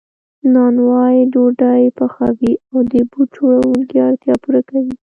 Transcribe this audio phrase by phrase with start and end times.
[0.53, 4.93] نانوای ډوډۍ پخوي او د بوټ جوړونکي اړتیا پوره کوي